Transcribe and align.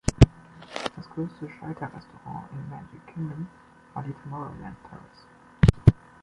Das 0.95 1.07
größte 1.11 1.47
Schalterrestaurant 1.47 2.49
im 2.53 2.69
Magic 2.71 3.05
Kingdom 3.13 3.47
war 3.93 4.01
die 4.01 4.13
Tomorrowland 4.23 4.77
Terrace. 4.89 5.27